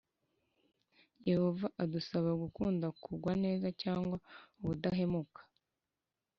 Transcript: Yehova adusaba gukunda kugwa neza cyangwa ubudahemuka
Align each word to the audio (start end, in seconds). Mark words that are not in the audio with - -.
Yehova 1.29 1.67
adusaba 1.83 2.31
gukunda 2.43 2.87
kugwa 3.03 3.33
neza 3.43 3.67
cyangwa 3.81 4.15
ubudahemuka 4.61 5.41